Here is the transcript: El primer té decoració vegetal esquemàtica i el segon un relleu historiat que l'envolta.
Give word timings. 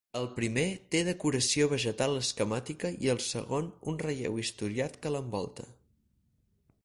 El 0.19 0.23
primer 0.37 0.61
té 0.93 1.01
decoració 1.07 1.67
vegetal 1.73 2.17
esquemàtica 2.21 2.91
i 3.07 3.13
el 3.15 3.21
segon 3.27 3.69
un 3.93 4.01
relleu 4.07 4.39
historiat 4.45 4.97
que 5.05 5.11
l'envolta. 5.17 5.69